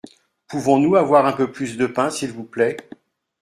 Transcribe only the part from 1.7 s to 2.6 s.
de pain s’il vous